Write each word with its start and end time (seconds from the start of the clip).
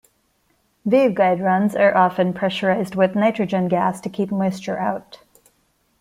Waveguide 0.83 1.43
runs 1.43 1.75
are 1.75 1.95
often 1.95 2.33
pressurized 2.33 2.95
with 2.95 3.13
nitrogen 3.13 3.67
gas 3.67 4.01
to 4.01 4.09
keep 4.09 4.31
moisure 4.31 4.79
out. 4.79 5.19